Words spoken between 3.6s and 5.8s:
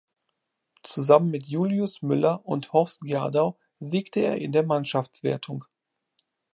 siegte er in der Mannschaftswertung.